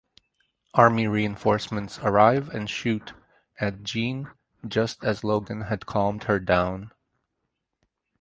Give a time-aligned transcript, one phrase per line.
[0.73, 3.13] Army reinforcements arrive and shoot
[3.59, 4.31] at Jean
[4.67, 6.89] just as Logan had calmed her down.